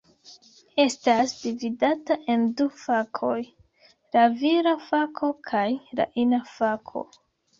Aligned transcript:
Estas 0.83 1.33
dividata 1.41 2.15
en 2.35 2.47
du 2.61 2.67
fakoj: 2.85 3.35
la 4.17 4.23
vira 4.39 4.73
fako 4.87 5.29
kaj 5.51 5.67
la 6.01 6.09
ina 6.25 6.41
fako. 6.55 7.07